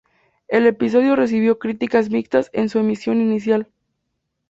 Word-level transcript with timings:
El 0.47 0.65
episodio 0.65 1.15
recibió 1.15 1.59
críticas 1.59 2.09
mixtas 2.09 2.49
en 2.53 2.69
su 2.69 2.79
emisión 2.79 3.21
inicial. 3.21 3.67